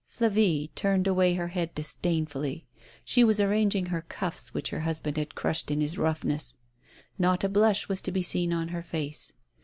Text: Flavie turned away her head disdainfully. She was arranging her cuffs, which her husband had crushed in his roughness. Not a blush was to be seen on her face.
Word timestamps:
Flavie 0.07 0.71
turned 0.73 1.05
away 1.05 1.35
her 1.35 1.49
head 1.49 1.75
disdainfully. 1.75 2.65
She 3.05 3.23
was 3.23 3.39
arranging 3.39 3.85
her 3.85 4.01
cuffs, 4.01 4.51
which 4.51 4.71
her 4.71 4.79
husband 4.79 5.15
had 5.17 5.35
crushed 5.35 5.69
in 5.69 5.79
his 5.79 5.95
roughness. 5.95 6.57
Not 7.19 7.43
a 7.43 7.47
blush 7.49 7.87
was 7.87 8.01
to 8.01 8.11
be 8.11 8.23
seen 8.23 8.51
on 8.51 8.69
her 8.69 8.81
face. 8.81 9.33